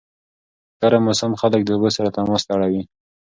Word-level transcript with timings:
ګرم 0.79 1.01
موسم 1.07 1.31
خلک 1.41 1.61
د 1.65 1.69
اوبو 1.73 1.89
سره 1.97 2.13
تماس 2.15 2.41
ته 2.47 2.51
اړوي. 2.55 2.81